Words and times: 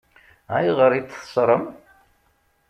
Ayɣer 0.55 0.91
i 0.93 1.01
t-teṣṣṛem? 1.03 1.63